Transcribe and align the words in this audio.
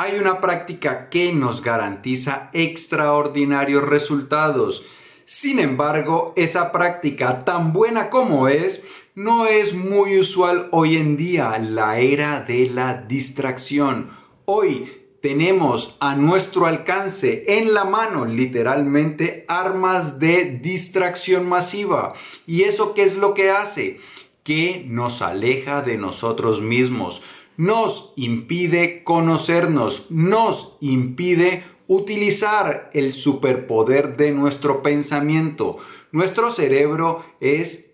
Hay 0.00 0.16
una 0.16 0.40
práctica 0.40 1.08
que 1.10 1.32
nos 1.32 1.60
garantiza 1.60 2.50
extraordinarios 2.52 3.82
resultados. 3.82 4.86
Sin 5.26 5.58
embargo, 5.58 6.34
esa 6.36 6.70
práctica, 6.70 7.44
tan 7.44 7.72
buena 7.72 8.08
como 8.08 8.46
es, 8.46 8.84
no 9.16 9.46
es 9.46 9.74
muy 9.74 10.16
usual 10.20 10.68
hoy 10.70 10.98
en 10.98 11.16
día, 11.16 11.58
la 11.58 11.98
era 11.98 12.42
de 12.42 12.70
la 12.70 12.94
distracción. 12.94 14.12
Hoy 14.44 14.88
tenemos 15.20 15.96
a 15.98 16.14
nuestro 16.14 16.66
alcance 16.66 17.42
en 17.48 17.74
la 17.74 17.82
mano 17.82 18.24
literalmente 18.24 19.44
armas 19.48 20.20
de 20.20 20.60
distracción 20.62 21.48
masiva. 21.48 22.14
¿Y 22.46 22.62
eso 22.62 22.94
qué 22.94 23.02
es 23.02 23.16
lo 23.16 23.34
que 23.34 23.50
hace? 23.50 23.98
Que 24.44 24.84
nos 24.86 25.22
aleja 25.22 25.82
de 25.82 25.96
nosotros 25.96 26.62
mismos, 26.62 27.20
nos 27.58 28.14
impide 28.16 29.02
conocernos, 29.02 30.06
nos 30.10 30.78
impide 30.80 31.64
utilizar 31.88 32.88
el 32.94 33.12
superpoder 33.12 34.16
de 34.16 34.30
nuestro 34.30 34.80
pensamiento. 34.80 35.78
Nuestro 36.12 36.52
cerebro 36.52 37.24
es 37.40 37.90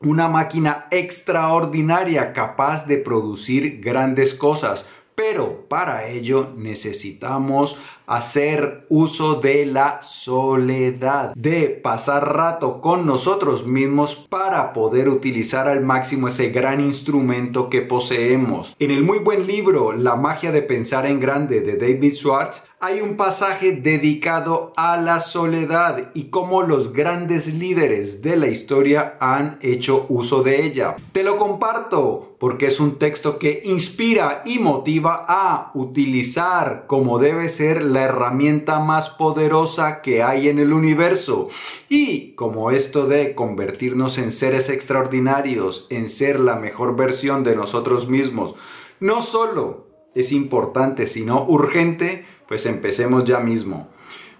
una 0.00 0.28
máquina 0.28 0.88
extraordinaria 0.90 2.32
capaz 2.32 2.86
de 2.86 2.98
producir 2.98 3.80
grandes 3.80 4.34
cosas 4.34 4.88
pero 5.16 5.66
para 5.68 6.06
ello 6.06 6.50
necesitamos 6.56 7.78
hacer 8.06 8.86
uso 8.88 9.36
de 9.40 9.66
la 9.66 10.00
soledad, 10.02 11.34
de 11.34 11.68
pasar 11.68 12.36
rato 12.36 12.80
con 12.80 13.06
nosotros 13.06 13.66
mismos 13.66 14.14
para 14.14 14.72
poder 14.72 15.08
utilizar 15.08 15.68
al 15.68 15.80
máximo 15.80 16.28
ese 16.28 16.50
gran 16.50 16.80
instrumento 16.80 17.68
que 17.68 17.80
poseemos. 17.80 18.76
En 18.78 18.90
el 18.90 19.02
muy 19.02 19.18
buen 19.18 19.46
libro 19.46 19.92
La 19.92 20.16
magia 20.16 20.52
de 20.52 20.62
pensar 20.62 21.06
en 21.06 21.18
grande 21.18 21.62
de 21.62 21.76
David 21.76 22.14
Schwartz, 22.14 22.62
hay 22.78 23.00
un 23.00 23.16
pasaje 23.16 23.72
dedicado 23.72 24.74
a 24.76 24.98
la 24.98 25.20
soledad 25.20 26.10
y 26.12 26.24
cómo 26.24 26.62
los 26.62 26.92
grandes 26.92 27.46
líderes 27.46 28.20
de 28.20 28.36
la 28.36 28.48
historia 28.48 29.16
han 29.18 29.58
hecho 29.62 30.04
uso 30.10 30.42
de 30.42 30.66
ella. 30.66 30.96
Te 31.12 31.22
lo 31.22 31.38
comparto 31.38 32.36
porque 32.38 32.66
es 32.66 32.78
un 32.78 32.98
texto 32.98 33.38
que 33.38 33.62
inspira 33.64 34.42
y 34.44 34.58
motiva 34.58 35.24
a 35.26 35.70
utilizar 35.72 36.84
como 36.86 37.18
debe 37.18 37.48
ser 37.48 37.82
la 37.82 38.02
herramienta 38.02 38.78
más 38.78 39.08
poderosa 39.08 40.02
que 40.02 40.22
hay 40.22 40.50
en 40.50 40.58
el 40.58 40.74
universo. 40.74 41.48
Y 41.88 42.32
como 42.32 42.70
esto 42.70 43.06
de 43.06 43.34
convertirnos 43.34 44.18
en 44.18 44.32
seres 44.32 44.68
extraordinarios, 44.68 45.86
en 45.88 46.10
ser 46.10 46.38
la 46.38 46.56
mejor 46.56 46.94
versión 46.94 47.42
de 47.42 47.56
nosotros 47.56 48.06
mismos, 48.06 48.54
no 49.00 49.22
solo 49.22 49.86
es 50.16 50.32
importante, 50.32 51.06
sino 51.06 51.44
urgente, 51.44 52.24
pues 52.48 52.66
empecemos 52.66 53.24
ya 53.24 53.40
mismo. 53.40 53.88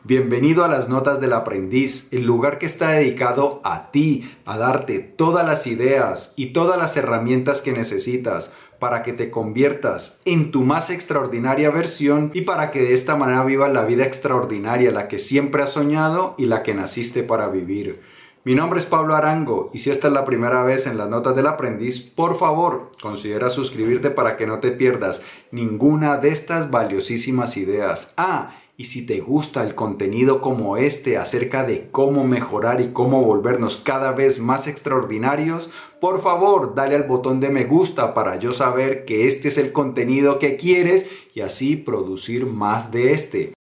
Bienvenido 0.05 0.65
a 0.65 0.69
las 0.69 0.89
Notas 0.89 1.21
del 1.21 1.33
Aprendiz, 1.33 2.07
el 2.13 2.25
lugar 2.25 2.59
que 2.59 2.67
está 2.67 2.91
dedicado 2.91 3.61
a 3.65 3.91
ti, 3.91 4.31
a 4.45 4.57
darte 4.57 5.01
todas 5.01 5.45
las 5.45 5.67
ideas 5.67 6.33
y 6.37 6.53
todas 6.53 6.79
las 6.79 6.97
herramientas 6.97 7.61
que 7.61 7.73
necesitas 7.73 8.53
para 8.79 9.03
que 9.03 9.13
te 9.13 9.31
conviertas 9.31 10.21
en 10.25 10.53
tu 10.53 10.63
más 10.63 10.91
extraordinaria 10.91 11.71
versión 11.71 12.31
y 12.35 12.43
para 12.43 12.71
que 12.71 12.83
de 12.83 12.95
esta 12.95 13.17
manera 13.17 13.43
vivas 13.43 13.73
la 13.73 13.85
vida 13.85 14.05
extraordinaria, 14.05 14.93
la 14.93 15.09
que 15.09 15.19
siempre 15.19 15.63
has 15.63 15.71
soñado 15.71 16.35
y 16.39 16.45
la 16.45 16.63
que 16.63 16.75
naciste 16.75 17.25
para 17.25 17.49
vivir. 17.49 18.01
Mi 18.47 18.55
nombre 18.55 18.79
es 18.79 18.87
Pablo 18.87 19.17
Arango 19.17 19.71
y 19.73 19.81
si 19.81 19.91
esta 19.91 20.07
es 20.07 20.15
la 20.15 20.25
primera 20.25 20.63
vez 20.63 20.87
en 20.87 20.97
las 20.97 21.09
notas 21.09 21.35
del 21.35 21.49
aprendiz, 21.49 21.99
por 21.99 22.39
favor 22.39 22.93
considera 23.03 23.51
suscribirte 23.51 24.11
para 24.11 24.37
que 24.37 24.47
no 24.47 24.61
te 24.61 24.71
pierdas 24.71 25.21
ninguna 25.51 26.19
de 26.19 26.29
estas 26.29 26.71
valiosísimas 26.71 27.57
ideas. 27.57 28.15
Ah, 28.17 28.55
y 28.77 28.85
si 28.85 29.05
te 29.05 29.19
gusta 29.19 29.65
el 29.65 29.75
contenido 29.75 30.41
como 30.41 30.77
este 30.77 31.19
acerca 31.19 31.65
de 31.65 31.89
cómo 31.91 32.23
mejorar 32.23 32.81
y 32.81 32.93
cómo 32.93 33.25
volvernos 33.25 33.79
cada 33.79 34.13
vez 34.13 34.39
más 34.39 34.69
extraordinarios, 34.69 35.69
por 36.01 36.23
favor 36.23 36.77
dale 36.77 36.95
al 36.95 37.03
botón 37.03 37.41
de 37.41 37.49
me 37.49 37.65
gusta 37.65 38.15
para 38.15 38.39
yo 38.39 38.53
saber 38.53 39.05
que 39.07 39.27
este 39.27 39.49
es 39.49 39.59
el 39.59 39.73
contenido 39.73 40.39
que 40.39 40.57
quieres 40.57 41.11
y 41.35 41.41
así 41.41 41.75
producir 41.75 42.47
más 42.47 42.93
de 42.93 43.13
este. 43.13 43.56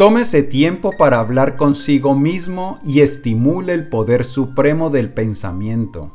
Tómese 0.00 0.42
tiempo 0.42 0.92
para 0.96 1.18
hablar 1.18 1.58
consigo 1.58 2.14
mismo 2.14 2.78
y 2.82 3.02
estimule 3.02 3.74
el 3.74 3.90
poder 3.90 4.24
supremo 4.24 4.88
del 4.88 5.12
pensamiento. 5.12 6.10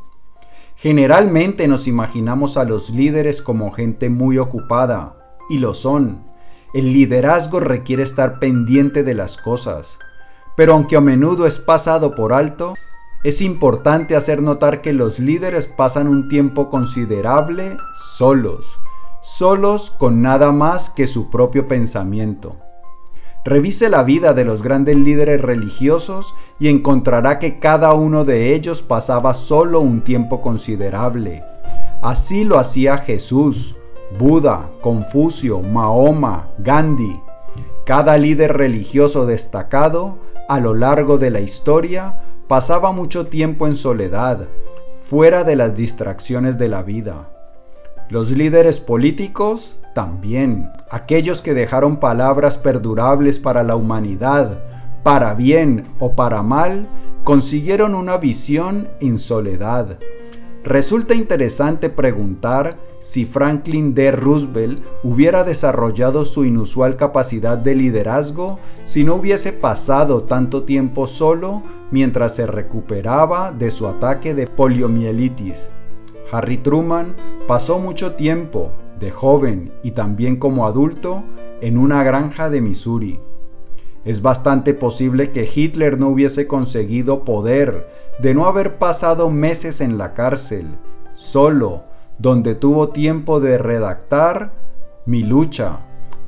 Generalmente 0.75 1.67
nos 1.67 1.85
imaginamos 1.85 2.57
a 2.57 2.63
los 2.63 2.89
líderes 2.89 3.43
como 3.43 3.71
gente 3.71 4.09
muy 4.09 4.39
ocupada, 4.39 5.37
y 5.51 5.59
lo 5.59 5.75
son. 5.75 6.23
El 6.73 6.93
liderazgo 6.93 7.59
requiere 7.59 8.01
estar 8.01 8.39
pendiente 8.39 9.03
de 9.03 9.13
las 9.13 9.37
cosas. 9.37 9.99
Pero 10.57 10.73
aunque 10.73 10.97
a 10.97 11.01
menudo 11.01 11.45
es 11.45 11.59
pasado 11.59 12.15
por 12.15 12.33
alto, 12.33 12.73
es 13.23 13.39
importante 13.39 14.15
hacer 14.15 14.41
notar 14.41 14.81
que 14.81 14.93
los 14.93 15.19
líderes 15.19 15.67
pasan 15.67 16.07
un 16.07 16.27
tiempo 16.27 16.71
considerable 16.71 17.77
solos, 18.17 18.65
solos 19.21 19.91
con 19.91 20.23
nada 20.23 20.51
más 20.51 20.89
que 20.89 21.05
su 21.05 21.29
propio 21.29 21.67
pensamiento. 21.67 22.55
Revise 23.45 23.91
la 23.91 24.01
vida 24.01 24.33
de 24.33 24.43
los 24.43 24.63
grandes 24.63 24.95
líderes 24.95 25.39
religiosos 25.39 26.33
y 26.59 26.67
encontrará 26.67 27.37
que 27.37 27.59
cada 27.59 27.93
uno 27.93 28.25
de 28.25 28.55
ellos 28.55 28.81
pasaba 28.81 29.35
solo 29.35 29.81
un 29.81 30.01
tiempo 30.01 30.41
considerable. 30.41 31.43
Así 32.01 32.43
lo 32.43 32.57
hacía 32.57 32.97
Jesús, 32.97 33.75
Buda, 34.17 34.71
Confucio, 34.81 35.61
Mahoma, 35.61 36.47
Gandhi. 36.57 37.21
Cada 37.85 38.17
líder 38.17 38.57
religioso 38.57 39.27
destacado 39.27 40.17
a 40.49 40.59
lo 40.59 40.73
largo 40.73 41.19
de 41.19 41.29
la 41.29 41.39
historia 41.39 42.21
pasaba 42.47 42.91
mucho 42.93 43.27
tiempo 43.27 43.67
en 43.67 43.75
soledad, 43.75 44.47
fuera 45.01 45.43
de 45.43 45.55
las 45.55 45.75
distracciones 45.75 46.57
de 46.57 46.69
la 46.69 46.81
vida. 46.81 47.29
Los 48.09 48.31
líderes 48.31 48.79
políticos 48.79 49.77
también 49.95 50.69
aquellos 50.91 51.41
que 51.41 51.53
dejaron 51.53 51.97
palabras 51.97 52.57
perdurables 52.57 53.39
para 53.39 53.63
la 53.63 53.77
humanidad, 53.77 54.59
para 55.03 55.33
bien 55.33 55.85
o 55.99 56.15
para 56.15 56.43
mal, 56.43 56.87
consiguieron 57.23 57.95
una 57.95 58.17
visión 58.17 58.89
en 58.99 59.17
soledad. 59.17 59.97
Resulta 60.65 61.15
interesante 61.15 61.89
preguntar 61.89 62.75
si 62.99 63.25
Franklin 63.25 63.93
D. 63.93 64.11
Roosevelt 64.11 64.83
hubiera 65.03 65.45
desarrollado 65.45 66.25
su 66.25 66.43
inusual 66.43 66.97
capacidad 66.97 67.57
de 67.57 67.75
liderazgo 67.75 68.59
si 68.83 69.05
no 69.05 69.15
hubiese 69.15 69.53
pasado 69.53 70.23
tanto 70.23 70.63
tiempo 70.63 71.07
solo 71.07 71.63
mientras 71.89 72.35
se 72.35 72.47
recuperaba 72.47 73.53
de 73.53 73.71
su 73.71 73.87
ataque 73.87 74.35
de 74.35 74.45
poliomielitis. 74.45 75.69
Harry 76.33 76.57
Truman 76.57 77.13
pasó 77.47 77.79
mucho 77.79 78.15
tiempo, 78.15 78.71
de 78.99 79.11
joven 79.11 79.71
y 79.83 79.91
también 79.91 80.37
como 80.37 80.65
adulto, 80.65 81.23
en 81.61 81.77
una 81.77 82.03
granja 82.03 82.49
de 82.49 82.61
Missouri. 82.61 83.19
Es 84.03 84.21
bastante 84.21 84.73
posible 84.73 85.31
que 85.31 85.49
Hitler 85.53 85.99
no 85.99 86.09
hubiese 86.09 86.47
conseguido 86.47 87.23
poder 87.23 87.87
de 88.19 88.33
no 88.33 88.45
haber 88.45 88.77
pasado 88.77 89.29
meses 89.29 89.81
en 89.81 89.97
la 89.97 90.13
cárcel, 90.13 90.67
solo, 91.15 91.83
donde 92.19 92.55
tuvo 92.55 92.89
tiempo 92.89 93.39
de 93.39 93.57
redactar 93.57 94.51
Mi 95.05 95.23
lucha, 95.23 95.79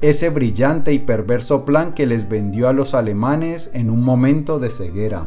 ese 0.01 0.29
brillante 0.29 0.93
y 0.93 0.99
perverso 0.99 1.65
plan 1.65 1.93
que 1.93 2.05
les 2.05 2.29
vendió 2.29 2.67
a 2.67 2.73
los 2.73 2.93
alemanes 2.93 3.71
en 3.73 3.89
un 3.89 4.03
momento 4.03 4.59
de 4.59 4.69
ceguera. 4.69 5.25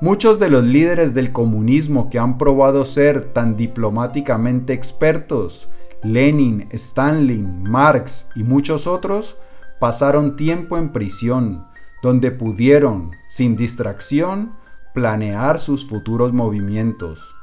Muchos 0.00 0.38
de 0.38 0.50
los 0.50 0.62
líderes 0.62 1.14
del 1.14 1.32
comunismo 1.32 2.10
que 2.10 2.18
han 2.18 2.38
probado 2.38 2.84
ser 2.84 3.32
tan 3.32 3.56
diplomáticamente 3.56 4.72
expertos, 4.72 5.68
Lenin, 6.04 6.68
Stalin, 6.72 7.62
Marx 7.62 8.28
y 8.34 8.42
muchos 8.42 8.86
otros, 8.86 9.36
pasaron 9.80 10.36
tiempo 10.36 10.76
en 10.76 10.92
prisión, 10.92 11.64
donde 12.02 12.30
pudieron, 12.30 13.12
sin 13.28 13.56
distracción, 13.56 14.52
planear 14.92 15.58
sus 15.58 15.86
futuros 15.88 16.32
movimientos. 16.32 17.34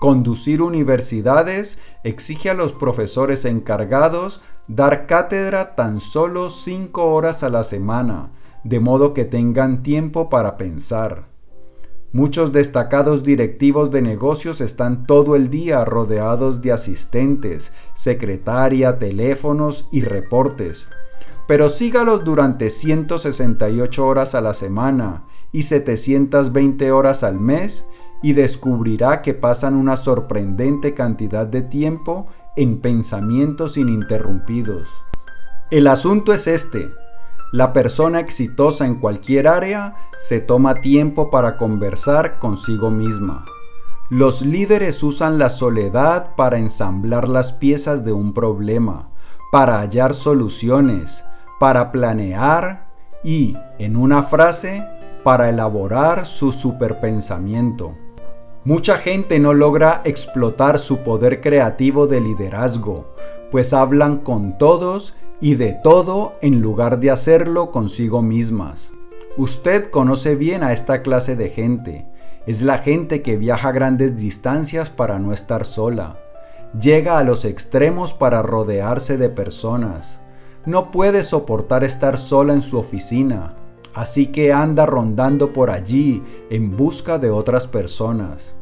Conducir 0.00 0.62
universidades 0.62 1.78
exige 2.04 2.48
a 2.48 2.54
los 2.54 2.72
profesores 2.72 3.44
encargados 3.44 4.40
dar 4.68 5.06
cátedra 5.06 5.74
tan 5.74 6.00
solo 6.00 6.50
cinco 6.50 7.12
horas 7.12 7.42
a 7.42 7.50
la 7.50 7.64
semana, 7.64 8.30
de 8.62 8.78
modo 8.78 9.14
que 9.14 9.24
tengan 9.24 9.82
tiempo 9.82 10.30
para 10.30 10.56
pensar. 10.56 11.29
Muchos 12.12 12.52
destacados 12.52 13.22
directivos 13.22 13.92
de 13.92 14.02
negocios 14.02 14.60
están 14.60 15.06
todo 15.06 15.36
el 15.36 15.48
día 15.48 15.84
rodeados 15.84 16.60
de 16.60 16.72
asistentes, 16.72 17.70
secretaria, 17.94 18.98
teléfonos 18.98 19.86
y 19.92 20.02
reportes. 20.02 20.88
Pero 21.46 21.68
sígalos 21.68 22.24
durante 22.24 22.70
168 22.70 24.04
horas 24.04 24.34
a 24.34 24.40
la 24.40 24.54
semana 24.54 25.22
y 25.52 25.62
720 25.62 26.90
horas 26.90 27.22
al 27.22 27.38
mes 27.38 27.86
y 28.22 28.32
descubrirá 28.32 29.22
que 29.22 29.32
pasan 29.32 29.76
una 29.76 29.96
sorprendente 29.96 30.94
cantidad 30.94 31.46
de 31.46 31.62
tiempo 31.62 32.26
en 32.56 32.80
pensamientos 32.80 33.76
ininterrumpidos. 33.76 34.88
El 35.70 35.86
asunto 35.86 36.32
es 36.32 36.48
este. 36.48 36.90
La 37.52 37.72
persona 37.72 38.20
exitosa 38.20 38.86
en 38.86 38.94
cualquier 38.94 39.48
área 39.48 39.96
se 40.18 40.38
toma 40.38 40.74
tiempo 40.74 41.30
para 41.30 41.56
conversar 41.56 42.38
consigo 42.38 42.90
misma. 42.90 43.44
Los 44.08 44.42
líderes 44.42 45.02
usan 45.02 45.38
la 45.38 45.50
soledad 45.50 46.36
para 46.36 46.58
ensamblar 46.58 47.28
las 47.28 47.52
piezas 47.52 48.04
de 48.04 48.12
un 48.12 48.34
problema, 48.34 49.08
para 49.50 49.80
hallar 49.80 50.14
soluciones, 50.14 51.24
para 51.58 51.90
planear 51.90 52.86
y, 53.24 53.56
en 53.80 53.96
una 53.96 54.22
frase, 54.22 54.84
para 55.24 55.48
elaborar 55.48 56.28
su 56.28 56.52
superpensamiento. 56.52 57.94
Mucha 58.64 58.98
gente 58.98 59.40
no 59.40 59.54
logra 59.54 60.02
explotar 60.04 60.78
su 60.78 60.98
poder 60.98 61.40
creativo 61.40 62.06
de 62.06 62.20
liderazgo, 62.20 63.06
pues 63.50 63.72
hablan 63.72 64.18
con 64.18 64.56
todos 64.56 65.14
y 65.40 65.54
de 65.54 65.72
todo 65.82 66.34
en 66.42 66.60
lugar 66.60 67.00
de 67.00 67.10
hacerlo 67.10 67.70
consigo 67.70 68.22
mismas. 68.22 68.90
Usted 69.36 69.90
conoce 69.90 70.34
bien 70.34 70.62
a 70.62 70.72
esta 70.72 71.02
clase 71.02 71.36
de 71.36 71.48
gente. 71.48 72.06
Es 72.46 72.62
la 72.62 72.78
gente 72.78 73.22
que 73.22 73.36
viaja 73.36 73.72
grandes 73.72 74.16
distancias 74.16 74.90
para 74.90 75.18
no 75.18 75.32
estar 75.32 75.64
sola. 75.64 76.16
Llega 76.78 77.18
a 77.18 77.24
los 77.24 77.44
extremos 77.44 78.12
para 78.12 78.42
rodearse 78.42 79.16
de 79.16 79.28
personas. 79.28 80.20
No 80.66 80.90
puede 80.90 81.24
soportar 81.24 81.84
estar 81.84 82.18
sola 82.18 82.52
en 82.52 82.60
su 82.60 82.78
oficina, 82.78 83.54
así 83.94 84.26
que 84.26 84.52
anda 84.52 84.84
rondando 84.84 85.52
por 85.52 85.70
allí 85.70 86.22
en 86.50 86.76
busca 86.76 87.18
de 87.18 87.30
otras 87.30 87.66
personas. 87.66 88.54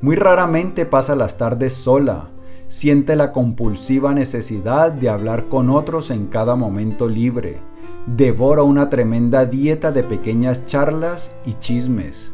Muy 0.00 0.16
raramente 0.16 0.86
pasa 0.86 1.14
las 1.14 1.36
tardes 1.36 1.74
sola, 1.74 2.28
siente 2.72 3.16
la 3.16 3.32
compulsiva 3.32 4.14
necesidad 4.14 4.92
de 4.92 5.10
hablar 5.10 5.44
con 5.50 5.68
otros 5.68 6.10
en 6.10 6.28
cada 6.28 6.56
momento 6.56 7.06
libre, 7.06 7.58
devora 8.06 8.62
una 8.62 8.88
tremenda 8.88 9.44
dieta 9.44 9.92
de 9.92 10.02
pequeñas 10.02 10.64
charlas 10.64 11.30
y 11.44 11.52
chismes. 11.58 12.32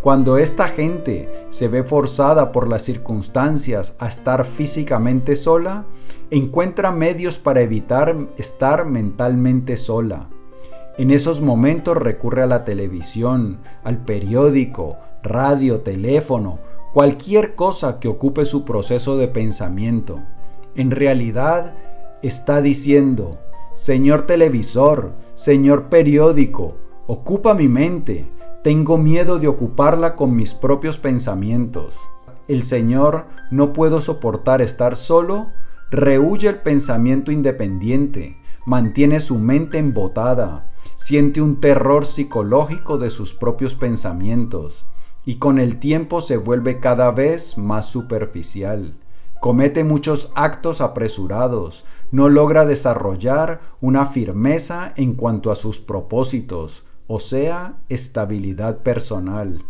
Cuando 0.00 0.38
esta 0.38 0.68
gente 0.68 1.28
se 1.50 1.66
ve 1.66 1.82
forzada 1.82 2.52
por 2.52 2.68
las 2.68 2.82
circunstancias 2.82 3.96
a 3.98 4.06
estar 4.06 4.44
físicamente 4.44 5.34
sola, 5.34 5.84
encuentra 6.30 6.92
medios 6.92 7.40
para 7.40 7.60
evitar 7.60 8.14
estar 8.38 8.86
mentalmente 8.86 9.76
sola. 9.76 10.28
En 10.98 11.10
esos 11.10 11.40
momentos 11.40 11.96
recurre 11.96 12.42
a 12.42 12.46
la 12.46 12.64
televisión, 12.64 13.58
al 13.82 14.04
periódico, 14.04 14.98
radio, 15.24 15.80
teléfono, 15.80 16.60
cualquier 16.94 17.56
cosa 17.56 17.98
que 17.98 18.06
ocupe 18.06 18.44
su 18.44 18.64
proceso 18.64 19.16
de 19.16 19.26
pensamiento. 19.26 20.22
En 20.76 20.92
realidad 20.92 21.74
está 22.22 22.60
diciendo, 22.60 23.36
Señor 23.74 24.26
televisor, 24.26 25.10
Señor 25.34 25.88
periódico, 25.88 26.76
ocupa 27.08 27.52
mi 27.52 27.66
mente, 27.66 28.30
tengo 28.62 28.96
miedo 28.96 29.40
de 29.40 29.48
ocuparla 29.48 30.14
con 30.14 30.36
mis 30.36 30.54
propios 30.54 30.96
pensamientos. 30.96 31.94
El 32.46 32.62
Señor 32.62 33.24
no 33.50 33.72
puedo 33.72 34.00
soportar 34.00 34.62
estar 34.62 34.94
solo, 34.94 35.48
rehuye 35.90 36.48
el 36.48 36.62
pensamiento 36.62 37.32
independiente, 37.32 38.36
mantiene 38.66 39.18
su 39.18 39.40
mente 39.40 39.78
embotada, 39.78 40.72
siente 40.94 41.42
un 41.42 41.60
terror 41.60 42.06
psicológico 42.06 42.98
de 42.98 43.10
sus 43.10 43.34
propios 43.34 43.74
pensamientos 43.74 44.86
y 45.26 45.36
con 45.36 45.58
el 45.58 45.78
tiempo 45.78 46.20
se 46.20 46.36
vuelve 46.36 46.80
cada 46.80 47.10
vez 47.10 47.56
más 47.56 47.86
superficial. 47.86 48.94
Comete 49.40 49.84
muchos 49.84 50.30
actos 50.34 50.80
apresurados, 50.80 51.84
no 52.10 52.28
logra 52.28 52.64
desarrollar 52.64 53.60
una 53.80 54.06
firmeza 54.06 54.92
en 54.96 55.14
cuanto 55.14 55.50
a 55.50 55.56
sus 55.56 55.80
propósitos, 55.80 56.84
o 57.06 57.20
sea, 57.20 57.74
estabilidad 57.88 58.78
personal. 58.78 59.62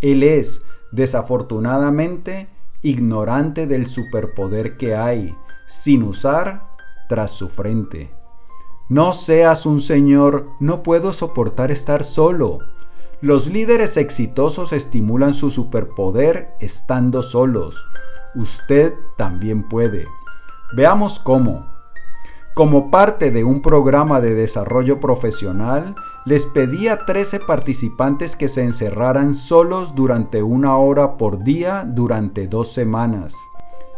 Él 0.00 0.22
es, 0.22 0.62
desafortunadamente, 0.92 2.48
ignorante 2.82 3.66
del 3.66 3.86
superpoder 3.86 4.76
que 4.76 4.94
hay, 4.94 5.34
sin 5.66 6.02
usar, 6.02 6.62
tras 7.08 7.32
su 7.32 7.48
frente. 7.48 8.10
No 8.88 9.12
seas 9.12 9.66
un 9.66 9.80
señor, 9.80 10.46
no 10.60 10.82
puedo 10.82 11.12
soportar 11.12 11.70
estar 11.70 12.04
solo. 12.04 12.60
Los 13.20 13.48
líderes 13.48 13.96
exitosos 13.96 14.72
estimulan 14.72 15.34
su 15.34 15.50
superpoder 15.50 16.54
estando 16.60 17.24
solos. 17.24 17.84
Usted 18.36 18.94
también 19.16 19.68
puede. 19.68 20.06
Veamos 20.76 21.18
cómo. 21.18 21.66
Como 22.54 22.92
parte 22.92 23.32
de 23.32 23.42
un 23.42 23.60
programa 23.60 24.20
de 24.20 24.34
desarrollo 24.34 25.00
profesional, 25.00 25.96
les 26.26 26.46
pedí 26.46 26.86
a 26.86 27.06
13 27.06 27.40
participantes 27.40 28.36
que 28.36 28.48
se 28.48 28.62
encerraran 28.62 29.34
solos 29.34 29.96
durante 29.96 30.44
una 30.44 30.76
hora 30.76 31.16
por 31.16 31.42
día 31.42 31.84
durante 31.88 32.46
dos 32.46 32.72
semanas. 32.72 33.34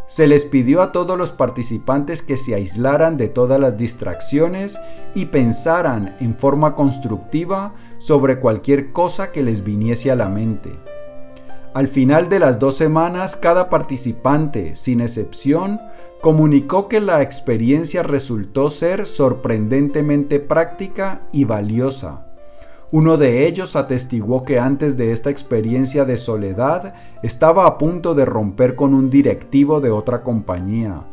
Se 0.07 0.27
les 0.27 0.47
pidió 0.47 0.81
a 0.81 0.93
todos 0.93 1.19
los 1.19 1.31
participantes 1.31 2.23
que 2.23 2.39
se 2.39 2.55
aislaran 2.55 3.19
de 3.19 3.29
todas 3.29 3.61
las 3.61 3.77
distracciones 3.77 4.79
y 5.15 5.27
pensaran 5.27 6.17
en 6.21 6.35
forma 6.35 6.75
constructiva 6.75 7.75
sobre 8.01 8.41
cualquier 8.41 8.91
cosa 8.91 9.31
que 9.31 9.45
les 9.45 9.63
viniese 9.63 10.11
a 10.11 10.17
la 10.17 10.29
mente. 10.29 10.73
Al 11.73 11.87
final 11.87 12.29
de 12.29 12.41
las 12.41 12.59
dos 12.59 12.75
semanas, 12.75 13.37
cada 13.37 13.71
participante, 13.71 14.75
sin 14.75 15.01
excepción, 15.01 15.79
comunicó 16.21 16.89
que 16.89 17.01
la 17.01 17.23
experiencia 17.23 18.03
resultó 18.03 18.71
ser 18.71 19.07
sorprendentemente 19.07 20.41
práctica 20.41 21.21
y 21.31 21.45
valiosa. 21.45 22.27
Uno 22.91 23.17
de 23.17 23.47
ellos 23.47 23.77
atestiguó 23.77 24.43
que 24.43 24.59
antes 24.59 24.97
de 24.97 25.13
esta 25.13 25.31
experiencia 25.31 26.05
de 26.05 26.17
soledad 26.17 26.95
estaba 27.23 27.67
a 27.67 27.79
punto 27.79 28.17
de 28.17 28.25
romper 28.25 28.75
con 28.75 28.95
un 28.95 29.11
directivo 29.11 29.81
de 29.81 29.91
otra 29.91 30.23
compañía, 30.23 31.05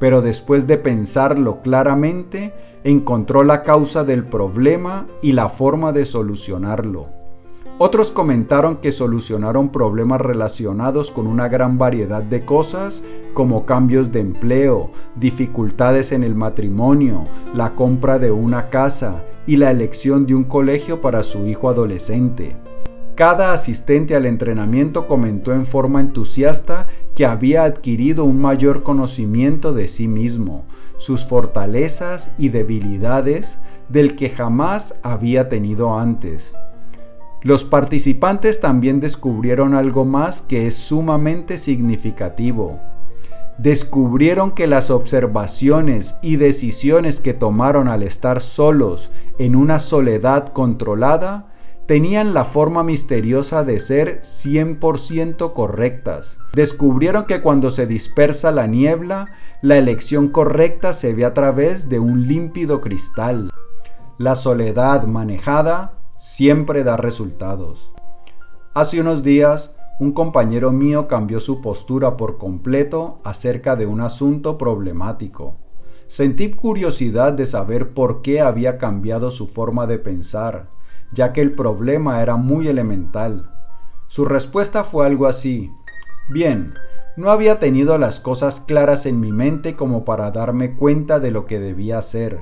pero 0.00 0.22
después 0.22 0.66
de 0.66 0.78
pensarlo 0.78 1.62
claramente, 1.62 2.52
encontró 2.82 3.44
la 3.44 3.62
causa 3.62 4.02
del 4.02 4.24
problema 4.24 5.06
y 5.22 5.32
la 5.32 5.50
forma 5.50 5.92
de 5.92 6.04
solucionarlo. 6.04 7.06
Otros 7.78 8.10
comentaron 8.10 8.76
que 8.78 8.92
solucionaron 8.92 9.70
problemas 9.70 10.20
relacionados 10.20 11.10
con 11.10 11.26
una 11.26 11.48
gran 11.48 11.78
variedad 11.78 12.22
de 12.22 12.44
cosas 12.44 13.02
como 13.32 13.64
cambios 13.64 14.10
de 14.10 14.20
empleo, 14.20 14.90
dificultades 15.16 16.10
en 16.12 16.24
el 16.24 16.34
matrimonio, 16.34 17.24
la 17.54 17.74
compra 17.76 18.18
de 18.18 18.32
una 18.32 18.68
casa, 18.68 19.22
y 19.46 19.56
la 19.56 19.70
elección 19.70 20.26
de 20.26 20.34
un 20.34 20.44
colegio 20.44 21.00
para 21.00 21.22
su 21.22 21.46
hijo 21.46 21.68
adolescente. 21.68 22.54
Cada 23.20 23.52
asistente 23.52 24.16
al 24.16 24.24
entrenamiento 24.24 25.06
comentó 25.06 25.52
en 25.52 25.66
forma 25.66 26.00
entusiasta 26.00 26.86
que 27.14 27.26
había 27.26 27.64
adquirido 27.64 28.24
un 28.24 28.38
mayor 28.38 28.82
conocimiento 28.82 29.74
de 29.74 29.88
sí 29.88 30.08
mismo, 30.08 30.64
sus 30.96 31.26
fortalezas 31.26 32.32
y 32.38 32.48
debilidades 32.48 33.58
del 33.90 34.16
que 34.16 34.30
jamás 34.30 34.98
había 35.02 35.50
tenido 35.50 35.98
antes. 35.98 36.54
Los 37.42 37.62
participantes 37.62 38.58
también 38.58 39.00
descubrieron 39.00 39.74
algo 39.74 40.06
más 40.06 40.40
que 40.40 40.66
es 40.66 40.76
sumamente 40.76 41.58
significativo 41.58 42.80
descubrieron 43.58 44.52
que 44.52 44.66
las 44.66 44.90
observaciones 44.90 46.14
y 46.22 46.36
decisiones 46.36 47.20
que 47.20 47.34
tomaron 47.34 47.88
al 47.88 48.02
estar 48.02 48.40
solos 48.40 49.10
en 49.38 49.54
una 49.54 49.80
soledad 49.80 50.54
controlada 50.54 51.49
tenían 51.90 52.34
la 52.34 52.44
forma 52.44 52.84
misteriosa 52.84 53.64
de 53.64 53.80
ser 53.80 54.20
100% 54.20 55.52
correctas. 55.54 56.38
Descubrieron 56.52 57.24
que 57.24 57.42
cuando 57.42 57.72
se 57.72 57.84
dispersa 57.84 58.52
la 58.52 58.68
niebla, 58.68 59.30
la 59.60 59.76
elección 59.76 60.28
correcta 60.28 60.92
se 60.92 61.12
ve 61.14 61.24
a 61.24 61.34
través 61.34 61.88
de 61.88 61.98
un 61.98 62.28
límpido 62.28 62.80
cristal. 62.80 63.50
La 64.18 64.36
soledad 64.36 65.02
manejada 65.08 65.94
siempre 66.20 66.84
da 66.84 66.96
resultados. 66.96 67.90
Hace 68.72 69.00
unos 69.00 69.24
días, 69.24 69.74
un 69.98 70.12
compañero 70.12 70.70
mío 70.70 71.08
cambió 71.08 71.40
su 71.40 71.60
postura 71.60 72.16
por 72.16 72.38
completo 72.38 73.18
acerca 73.24 73.74
de 73.74 73.86
un 73.86 74.00
asunto 74.00 74.58
problemático. 74.58 75.56
Sentí 76.06 76.52
curiosidad 76.52 77.32
de 77.32 77.46
saber 77.46 77.94
por 77.94 78.22
qué 78.22 78.40
había 78.40 78.78
cambiado 78.78 79.32
su 79.32 79.48
forma 79.48 79.88
de 79.88 79.98
pensar, 79.98 80.68
ya 81.12 81.32
que 81.32 81.40
el 81.40 81.52
problema 81.52 82.22
era 82.22 82.36
muy 82.36 82.68
elemental. 82.68 83.50
Su 84.08 84.24
respuesta 84.24 84.84
fue 84.84 85.06
algo 85.06 85.26
así. 85.26 85.72
Bien, 86.28 86.74
no 87.16 87.30
había 87.30 87.58
tenido 87.58 87.98
las 87.98 88.20
cosas 88.20 88.60
claras 88.60 89.06
en 89.06 89.20
mi 89.20 89.32
mente 89.32 89.76
como 89.76 90.04
para 90.04 90.30
darme 90.30 90.74
cuenta 90.74 91.20
de 91.20 91.30
lo 91.30 91.46
que 91.46 91.58
debía 91.58 91.98
hacer. 91.98 92.40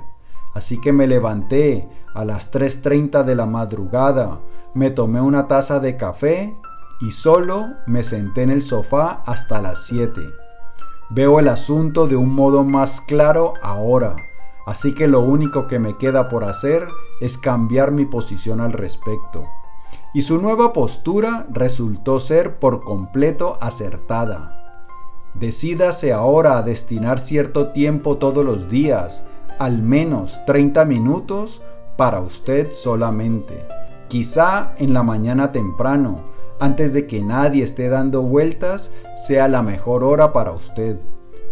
Así 0.54 0.80
que 0.80 0.92
me 0.92 1.06
levanté 1.06 1.88
a 2.14 2.24
las 2.24 2.52
3.30 2.52 3.24
de 3.24 3.34
la 3.34 3.46
madrugada, 3.46 4.40
me 4.74 4.90
tomé 4.90 5.20
una 5.20 5.46
taza 5.46 5.80
de 5.80 5.96
café 5.96 6.54
y 7.00 7.10
solo 7.10 7.68
me 7.86 8.02
senté 8.02 8.42
en 8.42 8.50
el 8.50 8.62
sofá 8.62 9.22
hasta 9.24 9.60
las 9.60 9.84
7. 9.84 10.20
Veo 11.10 11.40
el 11.40 11.48
asunto 11.48 12.06
de 12.06 12.16
un 12.16 12.34
modo 12.34 12.64
más 12.64 13.00
claro 13.00 13.54
ahora, 13.62 14.16
así 14.68 14.94
que 14.94 15.08
lo 15.08 15.20
único 15.20 15.66
que 15.66 15.78
me 15.78 15.96
queda 15.96 16.28
por 16.28 16.44
hacer 16.44 16.88
es 17.22 17.38
cambiar 17.38 17.90
mi 17.90 18.04
posición 18.04 18.60
al 18.60 18.74
respecto. 18.74 19.44
Y 20.12 20.20
su 20.20 20.42
nueva 20.42 20.74
postura 20.74 21.46
resultó 21.50 22.20
ser 22.20 22.58
por 22.58 22.82
completo 22.82 23.56
acertada. 23.62 24.84
Decídase 25.32 26.12
ahora 26.12 26.58
a 26.58 26.62
destinar 26.62 27.18
cierto 27.18 27.68
tiempo 27.68 28.18
todos 28.18 28.44
los 28.44 28.68
días, 28.68 29.24
al 29.58 29.80
menos 29.80 30.38
30 30.44 30.84
minutos, 30.84 31.62
para 31.96 32.20
usted 32.20 32.70
solamente. 32.72 33.64
Quizá 34.08 34.74
en 34.76 34.92
la 34.92 35.02
mañana 35.02 35.50
temprano, 35.50 36.20
antes 36.60 36.92
de 36.92 37.06
que 37.06 37.22
nadie 37.22 37.64
esté 37.64 37.88
dando 37.88 38.20
vueltas, 38.20 38.90
sea 39.26 39.48
la 39.48 39.62
mejor 39.62 40.04
hora 40.04 40.34
para 40.34 40.52
usted. 40.52 40.98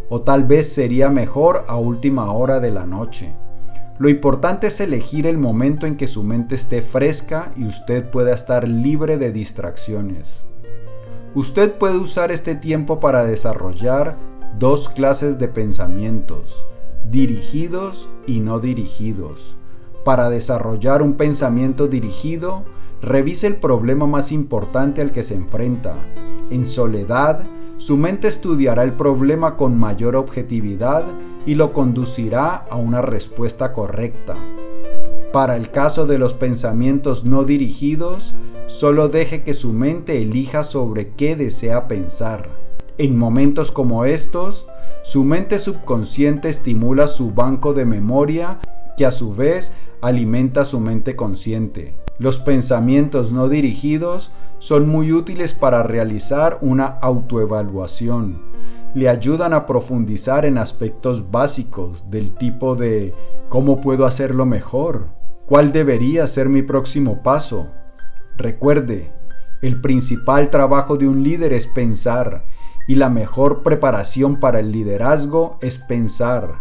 O 0.09 0.21
tal 0.21 0.45
vez 0.45 0.73
sería 0.73 1.09
mejor 1.09 1.65
a 1.69 1.77
última 1.77 2.33
hora 2.33 2.61
de 2.61 2.71
la 2.71 2.87
noche. 2.87 3.35
Lo 3.99 4.09
importante 4.09 4.69
es 4.69 4.81
elegir 4.81 5.27
el 5.27 5.39
momento 5.39 5.87
en 5.87 5.97
que 5.97 6.07
su 6.07 6.23
mente 6.23 6.55
esté 6.55 6.83
fresca 6.83 7.53
y 7.57 7.65
usted 7.65 8.11
pueda 8.11 8.35
estar 8.35 8.69
libre 8.69 9.19
de 9.19 9.33
distracciones. 9.33 10.29
Usted 11.35 11.75
puede 11.75 11.97
usar 11.97 12.31
este 12.31 12.55
tiempo 12.55 13.01
para 13.01 13.25
desarrollar 13.25 14.17
dos 14.59 14.89
clases 14.89 15.39
de 15.39 15.49
pensamientos, 15.49 16.55
dirigidos 17.11 18.09
y 18.27 18.41
no 18.41 18.61
dirigidos. 18.61 19.57
Para 20.05 20.31
desarrollar 20.31 21.03
un 21.03 21.15
pensamiento 21.15 21.89
dirigido, 21.89 22.65
Revise 23.03 23.47
el 23.47 23.57
problema 23.57 24.07
más 24.07 24.33
importante 24.33 25.03
al 25.03 25.13
que 25.13 25.23
se 25.23 25.35
enfrenta. 25.35 25.95
En 26.51 26.65
soledad, 26.65 27.41
su 27.79 27.97
mente 27.97 28.29
estudiará 28.29 28.83
el 28.83 28.93
problema 28.93 29.57
con 29.57 29.79
mayor 29.79 30.17
objetividad 30.17 31.05
y 31.45 31.55
lo 31.55 31.73
conducirá 31.73 32.65
a 32.71 32.77
una 32.77 33.03
respuesta 33.03 33.73
correcta. 33.73 34.35
Para 35.33 35.57
el 35.57 35.71
caso 35.71 36.07
de 36.07 36.19
los 36.19 36.33
pensamientos 36.33 37.25
no 37.25 37.45
dirigidos, 37.45 38.35
solo 38.67 39.09
deje 39.09 39.43
que 39.43 39.55
su 39.55 39.73
mente 39.73 40.23
elija 40.23 40.65
sobre 40.65 41.11
qué 41.11 41.37
desea 41.37 41.87
pensar. 41.87 42.49
En 42.99 43.19
momentos 43.19 43.71
como 43.71 44.07
estos, 44.07 44.67
su 45.03 45.25
mente 45.25 45.59
subconsciente 45.59 46.49
estimula 46.49 47.07
su 47.07 47.33
banco 47.33 47.75
de 47.75 47.85
memoria 47.85 48.59
que 48.97 49.05
a 49.05 49.11
su 49.11 49.35
vez 49.35 49.75
alimenta 50.01 50.65
su 50.65 50.81
mente 50.81 51.15
consciente. 51.15 51.95
Los 52.19 52.39
pensamientos 52.39 53.31
no 53.31 53.49
dirigidos 53.49 54.31
son 54.59 54.89
muy 54.89 55.13
útiles 55.13 55.53
para 55.53 55.83
realizar 55.83 56.59
una 56.61 56.87
autoevaluación. 56.87 58.41
Le 58.95 59.09
ayudan 59.09 59.53
a 59.53 59.67
profundizar 59.67 60.47
en 60.47 60.59
aspectos 60.59 61.31
básicos 61.31 62.11
del 62.11 62.35
tipo 62.35 62.75
de 62.75 63.15
¿cómo 63.49 63.81
puedo 63.81 64.07
hacerlo 64.07 64.47
mejor? 64.47 65.09
¿Cuál 65.47 65.73
debería 65.73 66.27
ser 66.27 66.49
mi 66.49 66.63
próximo 66.63 67.23
paso? 67.23 67.69
Recuerde, 68.37 69.13
el 69.63 69.81
principal 69.81 70.51
trabajo 70.51 70.97
de 70.97 71.07
un 71.07 71.23
líder 71.23 71.53
es 71.53 71.67
pensar 71.67 72.45
y 72.87 72.95
la 72.95 73.11
mejor 73.11 73.63
preparación 73.63 74.41
para 74.41 74.61
el 74.61 74.73
liderazgo 74.73 75.59
es 75.61 75.79
pensar. 75.79 76.55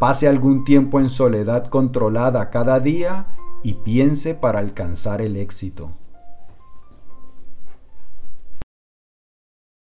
Pase 0.00 0.28
algún 0.28 0.64
tiempo 0.64 1.00
en 1.00 1.08
soledad 1.08 1.66
controlada 1.66 2.50
cada 2.50 2.80
día 2.80 3.26
y 3.62 3.74
piense 3.74 4.34
para 4.34 4.60
alcanzar 4.60 5.20
el 5.20 5.36
éxito. 5.36 5.92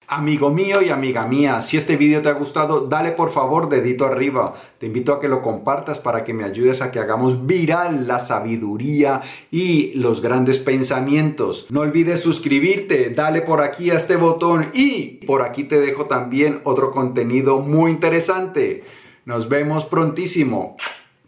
Amigo 0.06 0.50
mío 0.50 0.82
y 0.82 0.90
amiga 0.90 1.26
mía, 1.26 1.62
si 1.62 1.78
este 1.78 1.96
video 1.96 2.20
te 2.20 2.28
ha 2.28 2.32
gustado, 2.32 2.86
dale 2.86 3.12
por 3.12 3.30
favor 3.30 3.70
dedito 3.70 4.04
arriba. 4.04 4.54
Te 4.78 4.86
invito 4.86 5.14
a 5.14 5.20
que 5.20 5.28
lo 5.28 5.40
compartas 5.40 5.98
para 5.98 6.24
que 6.24 6.34
me 6.34 6.44
ayudes 6.44 6.82
a 6.82 6.92
que 6.92 6.98
hagamos 6.98 7.46
viral 7.46 8.06
la 8.06 8.20
sabiduría 8.20 9.22
y 9.50 9.94
los 9.94 10.20
grandes 10.20 10.58
pensamientos. 10.58 11.66
No 11.70 11.80
olvides 11.80 12.20
suscribirte, 12.20 13.10
dale 13.10 13.40
por 13.40 13.62
aquí 13.62 13.90
a 13.90 13.94
este 13.94 14.16
botón 14.16 14.70
y 14.74 15.24
por 15.26 15.42
aquí 15.42 15.64
te 15.64 15.80
dejo 15.80 16.04
también 16.04 16.60
otro 16.64 16.90
contenido 16.90 17.60
muy 17.60 17.90
interesante. 17.90 18.84
Nos 19.24 19.48
vemos 19.48 19.86
prontísimo. 19.86 20.76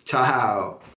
Chao. 0.05 0.86